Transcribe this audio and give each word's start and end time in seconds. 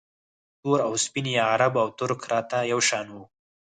تور 0.61 0.79
او 0.87 0.93
سپین 1.03 1.25
یا 1.35 1.43
عرب 1.53 1.73
او 1.83 1.87
ترک 1.97 2.21
راته 2.31 2.57
یو 2.71 2.79
شان 2.87 3.07
وو 3.11 3.23